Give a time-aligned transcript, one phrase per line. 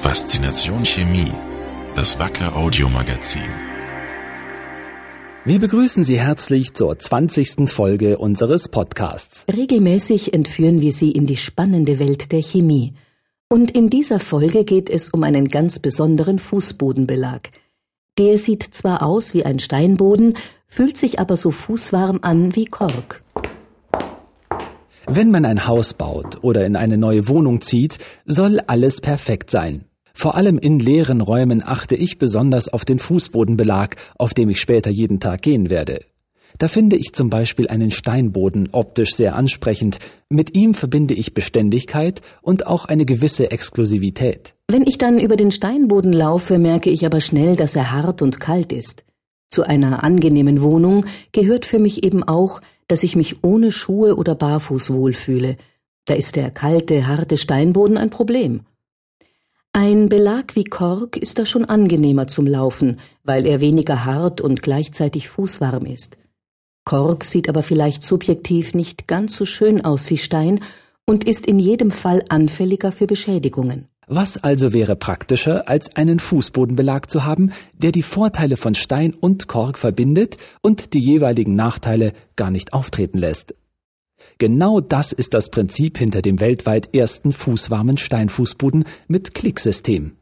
[0.00, 1.32] Faszination Chemie,
[1.96, 3.50] das Wacker Audiomagazin.
[5.44, 7.68] Wir begrüßen Sie herzlich zur 20.
[7.68, 9.44] Folge unseres Podcasts.
[9.52, 12.94] Regelmäßig entführen wir Sie in die spannende Welt der Chemie.
[13.48, 17.50] Und in dieser Folge geht es um einen ganz besonderen Fußbodenbelag.
[18.18, 20.34] Der sieht zwar aus wie ein Steinboden,
[20.68, 23.24] fühlt sich aber so fußwarm an wie Kork.
[25.10, 29.87] Wenn man ein Haus baut oder in eine neue Wohnung zieht, soll alles perfekt sein.
[30.18, 34.90] Vor allem in leeren Räumen achte ich besonders auf den Fußbodenbelag, auf dem ich später
[34.90, 36.00] jeden Tag gehen werde.
[36.58, 40.00] Da finde ich zum Beispiel einen Steinboden optisch sehr ansprechend.
[40.28, 44.56] Mit ihm verbinde ich Beständigkeit und auch eine gewisse Exklusivität.
[44.66, 48.40] Wenn ich dann über den Steinboden laufe, merke ich aber schnell, dass er hart und
[48.40, 49.04] kalt ist.
[49.50, 54.34] Zu einer angenehmen Wohnung gehört für mich eben auch, dass ich mich ohne Schuhe oder
[54.34, 55.56] barfuß wohlfühle.
[56.06, 58.62] Da ist der kalte, harte Steinboden ein Problem.
[59.72, 64.62] Ein Belag wie Kork ist da schon angenehmer zum Laufen, weil er weniger hart und
[64.62, 66.18] gleichzeitig fußwarm ist.
[66.84, 70.60] Kork sieht aber vielleicht subjektiv nicht ganz so schön aus wie Stein
[71.06, 73.88] und ist in jedem Fall anfälliger für Beschädigungen.
[74.06, 79.48] Was also wäre praktischer, als einen Fußbodenbelag zu haben, der die Vorteile von Stein und
[79.48, 83.54] Kork verbindet und die jeweiligen Nachteile gar nicht auftreten lässt?
[84.38, 90.12] Genau das ist das Prinzip hinter dem weltweit ersten fußwarmen Steinfußboden mit Klicksystem.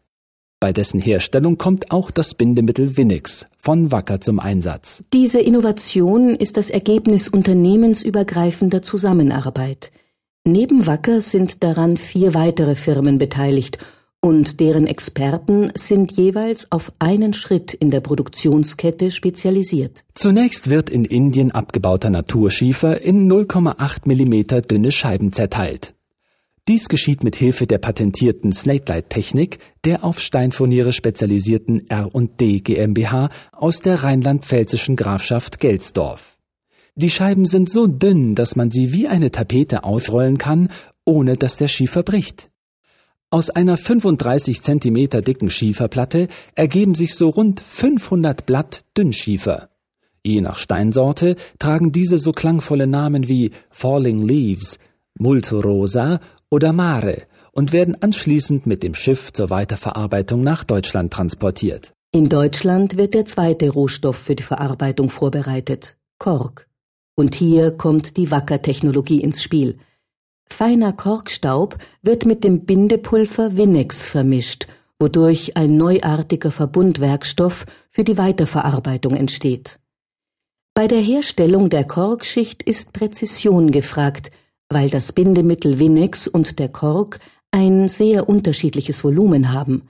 [0.60, 5.04] Bei dessen Herstellung kommt auch das Bindemittel Winix von Wacker zum Einsatz.
[5.12, 9.92] Diese Innovation ist das Ergebnis unternehmensübergreifender Zusammenarbeit–
[10.48, 13.78] Neben Wacker sind daran vier weitere Firmen beteiligt
[14.20, 20.04] und deren Experten sind jeweils auf einen Schritt in der Produktionskette spezialisiert.
[20.14, 25.94] Zunächst wird in Indien abgebauter Naturschiefer in 0,8 mm dünne Scheiben zerteilt.
[26.68, 34.02] Dies geschieht mit Hilfe der patentierten Snake-Light-Technik der auf Steinfurniere spezialisierten R&D GmbH aus der
[34.02, 36.36] rheinland-pfälzischen Grafschaft Gelsdorf.
[36.96, 40.70] Die Scheiben sind so dünn, dass man sie wie eine Tapete aufrollen kann,
[41.04, 42.50] ohne dass der Schiefer bricht.
[43.30, 49.68] Aus einer 35 Zentimeter dicken Schieferplatte ergeben sich so rund 500 Blatt Dünnschiefer.
[50.24, 54.78] Je nach Steinsorte tragen diese so klangvolle Namen wie Falling Leaves,
[55.18, 56.20] Multorosa
[56.50, 61.92] oder Mare und werden anschließend mit dem Schiff zur Weiterverarbeitung nach Deutschland transportiert.
[62.12, 66.68] In Deutschland wird der zweite Rohstoff für die Verarbeitung vorbereitet, Kork.
[67.16, 69.78] Und hier kommt die Wacker-Technologie ins Spiel.
[70.48, 74.66] Feiner Korkstaub wird mit dem Bindepulver Winex vermischt,
[74.98, 79.78] wodurch ein neuartiger Verbundwerkstoff für die Weiterverarbeitung entsteht.
[80.74, 84.30] Bei der Herstellung der Korkschicht ist Präzision gefragt,
[84.68, 87.18] weil das Bindemittel Winex und der Kork
[87.50, 89.88] ein sehr unterschiedliches Volumen haben.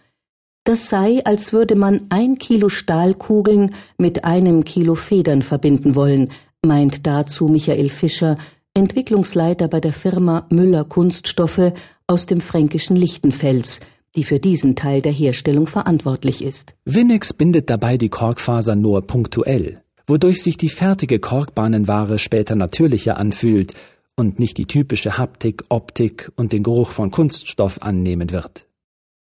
[0.65, 6.31] Das sei, als würde man ein Kilo Stahlkugeln mit einem Kilo Federn verbinden wollen,
[6.65, 8.37] meint dazu Michael Fischer,
[8.77, 11.73] Entwicklungsleiter bei der Firma Müller Kunststoffe
[12.07, 13.81] aus dem fränkischen Lichtenfels,
[14.15, 16.75] die für diesen Teil der Herstellung verantwortlich ist.
[16.85, 23.73] Winnex bindet dabei die Korkfaser nur punktuell, wodurch sich die fertige Korkbahnenware später natürlicher anfühlt
[24.15, 28.67] und nicht die typische Haptik, Optik und den Geruch von Kunststoff annehmen wird.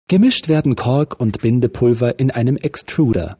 [0.09, 3.39] Gemischt werden Kork und Bindepulver in einem Extruder,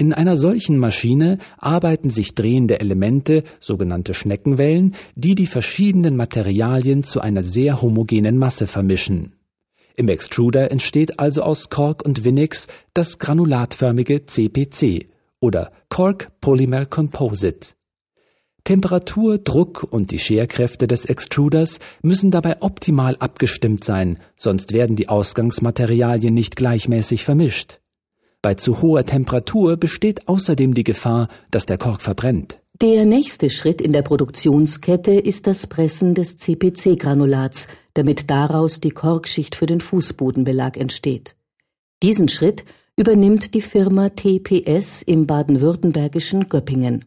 [0.00, 7.20] in einer solchen Maschine arbeiten sich drehende Elemente, sogenannte Schneckenwellen, die die verschiedenen Materialien zu
[7.20, 9.34] einer sehr homogenen Masse vermischen.
[9.96, 17.74] Im Extruder entsteht also aus Kork und Winix das granulatförmige CPC oder Cork Polymer Composite.
[18.64, 25.10] Temperatur, Druck und die Scherkräfte des Extruders müssen dabei optimal abgestimmt sein, sonst werden die
[25.10, 27.79] Ausgangsmaterialien nicht gleichmäßig vermischt.
[28.42, 32.58] Bei zu hoher Temperatur besteht außerdem die Gefahr, dass der Kork verbrennt.
[32.80, 39.54] Der nächste Schritt in der Produktionskette ist das Pressen des CPC-Granulats, damit daraus die Korkschicht
[39.54, 41.36] für den Fußbodenbelag entsteht.
[42.02, 42.64] Diesen Schritt
[42.96, 47.04] übernimmt die Firma TPS im baden-württembergischen Göppingen.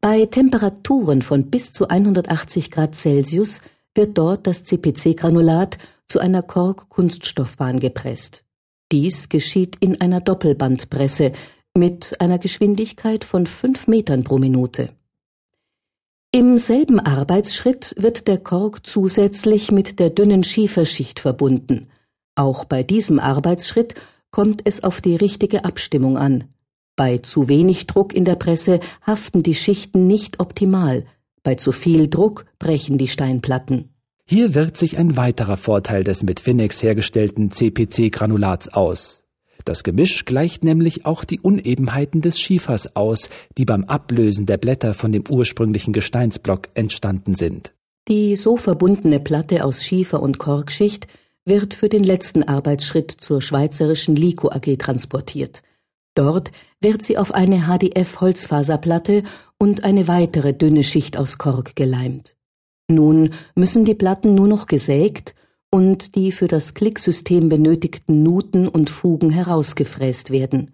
[0.00, 3.60] Bei Temperaturen von bis zu 180 Grad Celsius
[3.96, 8.44] wird dort das CPC-Granulat zu einer Kork-Kunststoffbahn gepresst.
[8.92, 11.32] Dies geschieht in einer Doppelbandpresse
[11.76, 14.90] mit einer Geschwindigkeit von fünf Metern pro Minute.
[16.32, 21.88] Im selben Arbeitsschritt wird der Kork zusätzlich mit der dünnen Schieferschicht verbunden.
[22.36, 23.94] Auch bei diesem Arbeitsschritt
[24.30, 26.44] kommt es auf die richtige Abstimmung an.
[26.96, 31.04] Bei zu wenig Druck in der Presse haften die Schichten nicht optimal,
[31.42, 33.89] bei zu viel Druck brechen die Steinplatten.
[34.32, 39.24] Hier wirkt sich ein weiterer Vorteil des mit Finex hergestellten CPC-Granulats aus.
[39.64, 43.28] Das Gemisch gleicht nämlich auch die Unebenheiten des Schiefers aus,
[43.58, 47.74] die beim Ablösen der Blätter von dem ursprünglichen Gesteinsblock entstanden sind.
[48.06, 51.08] Die so verbundene Platte aus Schiefer und Korkschicht
[51.44, 55.64] wird für den letzten Arbeitsschritt zur schweizerischen Lico AG transportiert.
[56.14, 59.24] Dort wird sie auf eine HDF-Holzfaserplatte
[59.58, 62.36] und eine weitere dünne Schicht aus Kork geleimt.
[62.90, 65.34] Nun müssen die Platten nur noch gesägt
[65.70, 70.72] und die für das Klicksystem benötigten Nuten und Fugen herausgefräst werden.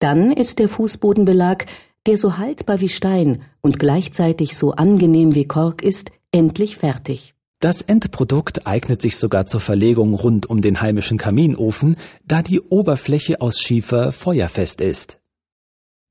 [0.00, 1.66] Dann ist der Fußbodenbelag,
[2.06, 7.34] der so haltbar wie Stein und gleichzeitig so angenehm wie Kork ist, endlich fertig.
[7.60, 13.40] Das Endprodukt eignet sich sogar zur Verlegung rund um den heimischen Kaminofen, da die Oberfläche
[13.40, 15.20] aus Schiefer feuerfest ist.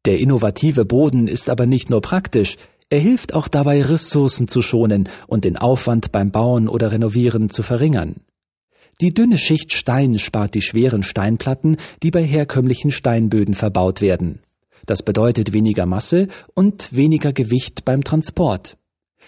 [0.06, 2.56] Der innovative Boden ist aber nicht nur praktisch,
[2.92, 7.64] er hilft auch dabei, Ressourcen zu schonen und den Aufwand beim Bauen oder Renovieren zu
[7.64, 8.18] verringern.
[9.00, 14.40] Die dünne Schicht Stein spart die schweren Steinplatten, die bei herkömmlichen Steinböden verbaut werden.
[14.86, 18.78] Das bedeutet weniger Masse und weniger Gewicht beim Transport.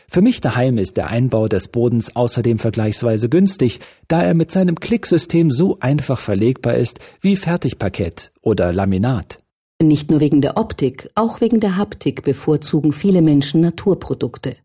[0.10, 3.80] Für mich daheim ist der Einbau des Bodens außerdem vergleichsweise günstig,
[4.10, 9.43] da er mit seinem Klicksystem so einfach verlegbar ist wie Fertigparkett oder Laminat.
[9.82, 14.56] Nicht nur wegen der Optik, auch wegen der Haptik bevorzugen viele Menschen Naturprodukte.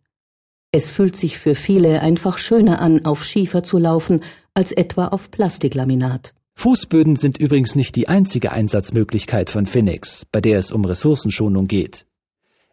[0.71, 4.21] Es fühlt sich für viele einfach schöner an, auf Schiefer zu laufen,
[4.55, 6.35] als etwa auf Plastiklaminat.
[6.57, 12.05] Fußböden sind übrigens nicht die einzige Einsatzmöglichkeit von Phoenix, bei der es um Ressourcenschonung geht.